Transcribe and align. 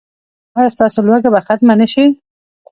ایا 0.57 0.73
ستاسو 0.75 0.99
لوږه 1.07 1.29
به 1.33 1.39
ختمه 1.47 1.73
نه 1.81 1.87
شي؟ 1.91 2.05